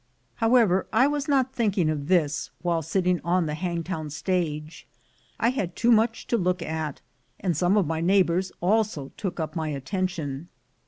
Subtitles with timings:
[0.37, 4.87] However, I was not thinking of this while sitting on the Hangtown stage.
[5.39, 7.01] I had too much to look at,
[7.39, 10.47] and some of my neighbors also took up my atten tion.